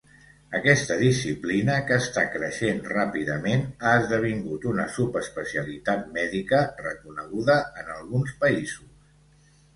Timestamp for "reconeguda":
6.89-7.61